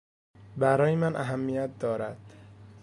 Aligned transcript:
برای 0.57 0.95
من 0.95 1.15
اهمیت 1.15 1.79
دارد. 1.79 2.33